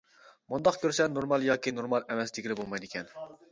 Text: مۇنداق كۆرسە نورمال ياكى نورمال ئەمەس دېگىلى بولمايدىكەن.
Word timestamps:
مۇنداق 0.53 0.79
كۆرسە 0.85 1.07
نورمال 1.17 1.45
ياكى 1.49 1.75
نورمال 1.81 2.09
ئەمەس 2.09 2.35
دېگىلى 2.39 2.61
بولمايدىكەن. 2.63 3.15